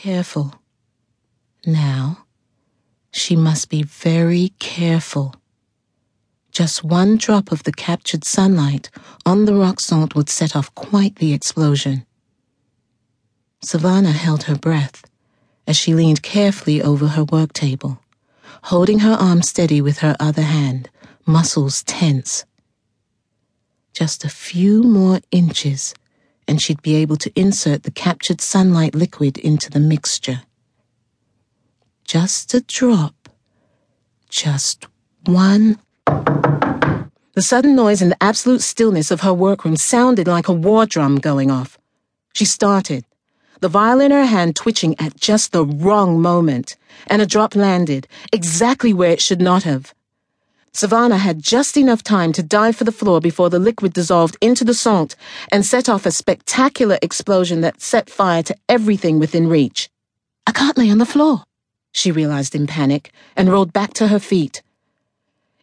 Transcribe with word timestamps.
Careful. 0.00 0.54
Now, 1.66 2.24
she 3.12 3.34
must 3.34 3.68
be 3.68 3.82
very 3.82 4.52
careful. 4.60 5.34
Just 6.52 6.84
one 6.84 7.16
drop 7.16 7.50
of 7.50 7.64
the 7.64 7.72
captured 7.72 8.22
sunlight 8.22 8.90
on 9.26 9.44
the 9.44 9.56
rock 9.56 9.80
salt 9.80 10.14
would 10.14 10.28
set 10.30 10.54
off 10.54 10.72
quite 10.76 11.16
the 11.16 11.32
explosion. 11.32 12.06
Sevana 13.60 14.12
held 14.12 14.44
her 14.44 14.54
breath 14.54 15.02
as 15.66 15.76
she 15.76 15.94
leaned 15.94 16.22
carefully 16.22 16.80
over 16.80 17.08
her 17.08 17.24
work 17.24 17.52
table, 17.52 17.98
holding 18.70 19.00
her 19.00 19.14
arm 19.14 19.42
steady 19.42 19.80
with 19.80 19.98
her 19.98 20.14
other 20.20 20.42
hand, 20.42 20.90
muscles 21.26 21.82
tense. 21.82 22.44
Just 23.92 24.24
a 24.24 24.28
few 24.28 24.84
more 24.84 25.18
inches, 25.32 25.92
and 26.48 26.60
she'd 26.60 26.82
be 26.82 26.96
able 26.96 27.16
to 27.18 27.30
insert 27.36 27.82
the 27.82 27.90
captured 27.90 28.40
sunlight 28.40 28.94
liquid 28.94 29.36
into 29.38 29.70
the 29.70 29.78
mixture. 29.78 30.40
Just 32.04 32.54
a 32.54 32.62
drop. 32.62 33.28
Just 34.30 34.86
one. 35.26 35.78
The 36.06 37.42
sudden 37.42 37.76
noise 37.76 38.00
and 38.02 38.10
the 38.10 38.22
absolute 38.22 38.62
stillness 38.62 39.10
of 39.10 39.20
her 39.20 39.34
workroom 39.34 39.76
sounded 39.76 40.26
like 40.26 40.48
a 40.48 40.52
war 40.52 40.86
drum 40.86 41.18
going 41.18 41.50
off. 41.50 41.78
She 42.34 42.46
started, 42.46 43.04
the 43.60 43.68
vial 43.68 44.00
in 44.00 44.10
her 44.10 44.24
hand 44.24 44.56
twitching 44.56 44.98
at 44.98 45.16
just 45.16 45.52
the 45.52 45.64
wrong 45.64 46.20
moment, 46.20 46.76
and 47.08 47.20
a 47.20 47.26
drop 47.26 47.54
landed, 47.54 48.08
exactly 48.32 48.92
where 48.92 49.10
it 49.10 49.20
should 49.20 49.40
not 49.40 49.64
have. 49.64 49.94
Sevana 50.72 51.18
had 51.18 51.42
just 51.42 51.76
enough 51.76 52.02
time 52.02 52.32
to 52.32 52.42
dive 52.42 52.76
for 52.76 52.84
the 52.84 52.92
floor 52.92 53.20
before 53.20 53.50
the 53.50 53.58
liquid 53.58 53.92
dissolved 53.92 54.36
into 54.40 54.64
the 54.64 54.74
salt 54.74 55.16
and 55.50 55.64
set 55.64 55.88
off 55.88 56.06
a 56.06 56.10
spectacular 56.10 56.98
explosion 57.02 57.60
that 57.62 57.80
set 57.80 58.10
fire 58.10 58.42
to 58.42 58.56
everything 58.68 59.18
within 59.18 59.48
reach. 59.48 59.88
I 60.46 60.52
can't 60.52 60.78
lay 60.78 60.90
on 60.90 60.98
the 60.98 61.06
floor, 61.06 61.44
she 61.92 62.12
realized 62.12 62.54
in 62.54 62.66
panic 62.66 63.12
and 63.36 63.50
rolled 63.50 63.72
back 63.72 63.94
to 63.94 64.08
her 64.08 64.18
feet. 64.18 64.62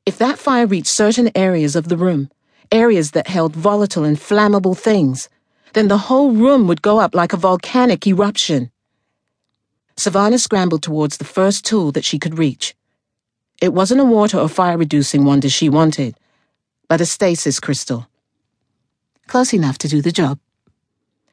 If 0.06 0.18
that 0.18 0.40
fire 0.40 0.68
reached 0.68 0.88
certain 0.88 1.32
areas 1.36 1.76
of 1.76 1.88
the 1.88 1.98
room, 1.98 2.30
areas 2.72 3.12
that 3.12 3.28
held 3.28 3.56
volatile 3.56 4.04
and 4.04 4.18
flammable 4.18 4.78
things, 4.78 5.30
then 5.74 5.88
the 5.88 5.98
whole 6.10 6.32
room 6.32 6.68
would 6.68 6.82
go 6.82 7.00
up 7.00 7.16
like 7.16 7.34
a 7.34 7.38
volcanic 7.38 8.06
eruption. 8.08 8.72
Sevana 9.98 10.40
scrambled 10.40 10.84
towards 10.84 11.18
the 11.18 11.26
first 11.26 11.66
tool 11.66 11.92
that 11.92 12.06
she 12.06 12.20
could 12.20 12.38
reach. 12.38 12.76
It 13.62 13.74
wasn't 13.74 14.02
a 14.02 14.06
water 14.06 14.38
or 14.38 14.50
fire 14.50 14.78
reducing 14.78 15.24
wonder 15.24 15.50
she 15.50 15.70
wanted, 15.70 16.16
but 16.88 17.02
a 17.02 17.06
stasis 17.06 17.60
crystal. 17.60 18.08
Close 19.28 19.54
enough 19.54 19.78
to 19.80 19.88
do 19.88 20.02
the 20.02 20.12
job. 20.12 20.40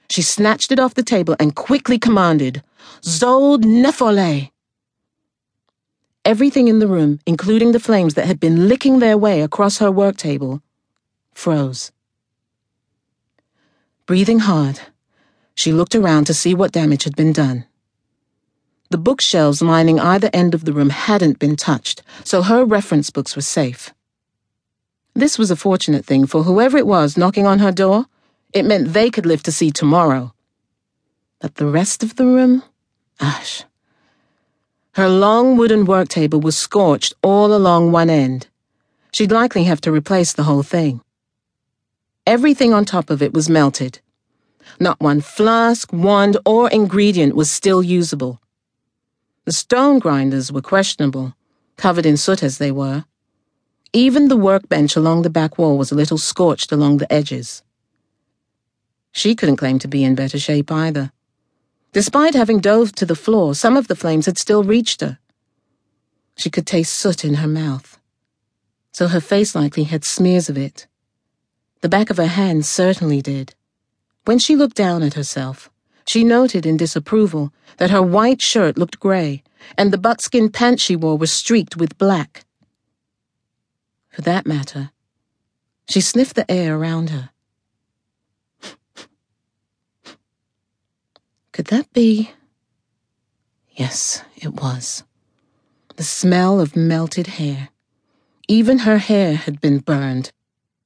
She 0.09 0.23
snatched 0.23 0.71
it 0.71 0.79
off 0.79 0.95
the 0.95 1.03
table 1.03 1.37
and 1.41 1.57
quickly 1.57 1.99
commanded, 1.99 2.63
Zold 3.03 3.65
Nefole! 3.65 4.51
Everything 6.25 6.69
in 6.69 6.79
the 6.79 6.87
room, 6.87 7.19
including 7.27 7.73
the 7.73 7.81
flames 7.81 8.15
that 8.15 8.27
had 8.27 8.39
been 8.39 8.69
licking 8.69 9.01
their 9.01 9.19
way 9.19 9.43
across 9.43 9.79
her 9.79 9.91
work 9.91 10.17
table, 10.17 10.63
froze. 11.35 11.91
Breathing 14.07 14.41
hard, 14.41 14.81
she 15.55 15.73
looked 15.73 15.95
around 15.95 16.27
to 16.27 16.35
see 16.35 16.55
what 16.55 16.73
damage 16.73 17.05
had 17.05 17.17
been 17.17 17.33
done. 17.33 17.65
The 18.93 18.99
bookshelves 18.99 19.63
lining 19.63 19.99
either 19.99 20.29
end 20.35 20.53
of 20.53 20.67
the 20.67 20.73
room 20.75 20.91
hadn't 20.91 21.39
been 21.39 21.57
touched, 21.57 22.03
so 22.25 22.43
her 22.43 22.63
reference 22.63 23.09
books 23.09 23.35
were 23.35 23.41
safe. 23.41 23.95
This 25.15 25.39
was 25.39 25.51
a 25.51 25.57
fortunate 25.57 26.05
thing 26.05 26.27
for 26.27 26.43
whoever 26.43 26.77
it 26.77 26.87
was 26.87 27.17
knocking 27.17 27.47
on 27.47 27.61
her 27.61 27.73
door. 27.73 28.05
It 28.53 28.67
meant 28.67 28.93
they 28.93 29.09
could 29.09 29.25
live 29.25 29.43
to 29.45 29.51
see 29.51 29.71
tomorrow. 29.71 30.35
But 31.41 31.55
the 31.55 31.69
rest 31.69 32.03
of 32.03 32.17
the 32.17 32.27
room? 32.27 32.65
Ash. 33.19 33.65
Her 34.93 35.09
long 35.09 35.57
wooden 35.57 35.87
work 35.87 36.11
table 36.11 36.43
was 36.43 36.55
scorched 36.55 37.15
all 37.23 37.55
along 37.55 37.93
one 37.93 38.11
end. 38.11 38.49
She'd 39.11 39.33
likely 39.33 39.65
have 39.65 39.81
to 39.81 39.91
replace 39.91 40.35
the 40.35 40.43
whole 40.43 40.63
thing. 40.63 41.01
Everything 42.27 42.75
on 42.75 42.85
top 42.85 43.09
of 43.09 43.23
it 43.23 43.33
was 43.33 43.49
melted. 43.49 44.01
Not 44.79 45.01
one 45.01 45.23
flask, 45.23 45.91
wand, 45.95 46.37
or 46.45 46.69
ingredient 46.69 47.35
was 47.35 47.51
still 47.51 47.83
usable. 47.83 48.42
The 49.45 49.53
stone 49.53 49.99
grinders 49.99 50.53
were 50.53 50.63
questionable, 50.63 51.35
covered 51.77 52.07
in 52.07 52.17
soot 52.17 52.43
as 52.43 52.59
they 52.59 52.71
were. 52.71 53.05
Even 53.93 54.29
the 54.29 54.37
workbench 54.37 54.95
along 54.95 55.23
the 55.23 55.31
back 55.31 55.59
wall 55.59 55.77
was 55.77 55.91
a 55.91 55.97
little 55.97 56.19
scorched 56.19 56.71
along 56.71 56.99
the 56.99 57.13
edges. 57.13 57.63
She 59.11 59.35
couldn't 59.35 59.57
claim 59.57 59.79
to 59.81 59.89
be 59.89 60.05
in 60.05 60.15
better 60.15 60.39
shape 60.39 60.71
either. 60.71 61.13
Despite 61.93 62.35
having 62.35 62.61
dove 62.61 62.93
to 62.93 63.05
the 63.05 63.17
floor, 63.17 63.55
some 63.55 63.77
of 63.77 63.89
the 63.89 63.97
flames 63.97 64.27
had 64.27 64.39
still 64.39 64.63
reached 64.63 65.01
her. 65.01 65.19
She 66.37 66.49
could 66.49 66.67
taste 66.67 66.93
soot 66.95 67.25
in 67.25 67.35
her 67.35 67.49
mouth, 67.49 67.99
so 68.93 69.09
her 69.09 69.21
face 69.21 69.55
likely 69.55 69.85
had 69.85 70.05
smears 70.05 70.49
of 70.49 70.57
it. 70.57 70.87
The 71.81 71.89
back 71.89 72.11
of 72.11 72.17
her 72.17 72.29
hand 72.29 72.65
certainly 72.65 73.21
did. 73.21 73.55
When 74.25 74.39
she 74.39 74.55
looked 74.55 74.77
down 74.77 75.03
at 75.03 75.15
herself, 75.15 75.69
she 76.07 76.25
noted 76.25 76.67
in 76.67 76.77
disapproval 76.77 77.53
that 77.79 77.91
her 77.91 78.03
white 78.03 78.43
shirt 78.43 78.77
looked 78.77 79.01
gray, 79.01 79.43
and 79.77 79.93
the 79.93 79.99
buckskin 79.99 80.51
pants 80.51 80.83
she 80.83 80.97
wore 80.97 81.17
were 81.17 81.27
streaked 81.27 81.77
with 81.77 81.99
black. 81.99 82.45
For 84.11 84.23
that 84.23 84.47
matter, 84.47 84.91
she 85.89 86.01
sniffed 86.01 86.37
the 86.37 86.51
air 86.51 86.77
around 86.77 87.11
her. 87.11 87.31
Could 91.53 91.67
that 91.67 91.93
be? 91.93 92.31
Yes, 93.73 94.23
it 94.37 94.55
was. 94.55 95.05
The 95.97 96.03
smell 96.03 96.61
of 96.61 96.77
melted 96.77 97.27
hair. 97.27 97.69
Even 98.49 98.81
her 98.81 98.99
hair 98.99 99.35
had 99.35 99.61
been 99.61 99.79
burned. 99.79 100.33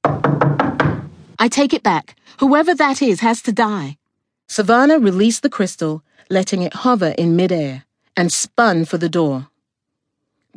I 0.03 1.47
take 1.49 1.73
it 1.73 1.83
back. 1.83 2.15
Whoever 2.39 2.75
that 2.75 3.01
is 3.01 3.21
has 3.21 3.41
to 3.43 3.51
die. 3.51 3.97
Sevana 4.47 5.03
released 5.03 5.43
the 5.43 5.49
crystal, 5.49 6.03
letting 6.29 6.61
it 6.61 6.73
hover 6.73 7.13
in 7.17 7.35
midair, 7.35 7.85
and 8.15 8.31
spun 8.31 8.85
for 8.85 8.97
the 8.97 9.09
door. 9.09 9.47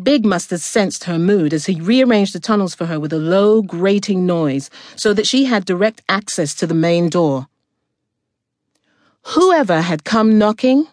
Big 0.02 0.24
must 0.24 0.50
have 0.50 0.60
sensed 0.60 1.04
her 1.04 1.18
mood 1.18 1.52
as 1.52 1.66
he 1.66 1.80
rearranged 1.80 2.34
the 2.34 2.40
tunnels 2.40 2.74
for 2.74 2.86
her 2.86 2.98
with 2.98 3.12
a 3.12 3.18
low, 3.18 3.60
grating 3.60 4.24
noise 4.24 4.70
so 4.96 5.12
that 5.12 5.26
she 5.26 5.44
had 5.44 5.64
direct 5.64 6.00
access 6.08 6.54
to 6.54 6.66
the 6.66 6.74
main 6.74 7.10
door. 7.10 7.48
Whoever 9.34 9.82
had 9.82 10.04
come 10.04 10.38
knocking, 10.38 10.86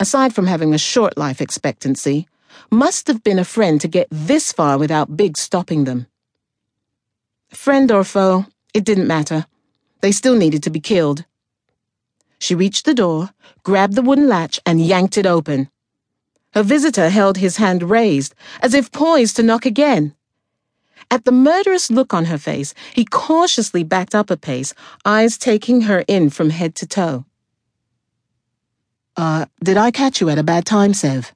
aside 0.00 0.34
from 0.34 0.46
having 0.46 0.74
a 0.74 0.78
short 0.78 1.16
life 1.16 1.40
expectancy, 1.40 2.26
must 2.70 3.06
have 3.06 3.22
been 3.22 3.38
a 3.38 3.44
friend 3.44 3.80
to 3.80 3.86
get 3.88 4.08
this 4.10 4.52
far 4.52 4.76
without 4.78 5.16
Big 5.16 5.36
stopping 5.36 5.84
them. 5.84 6.06
Friend 7.50 7.90
or 7.92 8.02
foe, 8.02 8.46
it 8.74 8.84
didn't 8.84 9.06
matter. 9.06 9.46
They 10.00 10.10
still 10.10 10.34
needed 10.34 10.62
to 10.64 10.70
be 10.70 10.80
killed. 10.80 11.24
She 12.38 12.54
reached 12.54 12.84
the 12.84 12.94
door, 12.94 13.30
grabbed 13.62 13.94
the 13.94 14.02
wooden 14.02 14.28
latch, 14.28 14.60
and 14.64 14.80
yanked 14.80 15.18
it 15.18 15.26
open. 15.26 15.70
Her 16.54 16.62
visitor 16.62 17.10
held 17.10 17.36
his 17.36 17.56
hand 17.56 17.90
raised, 17.90 18.34
as 18.60 18.74
if 18.74 18.90
poised 18.90 19.36
to 19.36 19.42
knock 19.42 19.66
again. 19.66 20.14
At 21.10 21.24
the 21.24 21.32
murderous 21.32 21.90
look 21.90 22.12
on 22.12 22.26
her 22.26 22.38
face, 22.38 22.74
he 22.94 23.04
cautiously 23.04 23.82
backed 23.82 24.14
up 24.14 24.30
a 24.30 24.36
pace, 24.36 24.74
eyes 25.04 25.38
taking 25.38 25.82
her 25.82 26.04
in 26.06 26.30
from 26.30 26.50
head 26.50 26.74
to 26.76 26.86
toe. 26.86 27.24
Uh, 29.16 29.46
did 29.62 29.76
I 29.76 29.90
catch 29.90 30.20
you 30.20 30.28
at 30.28 30.38
a 30.38 30.42
bad 30.42 30.64
time, 30.64 30.94
Sev? 30.94 31.32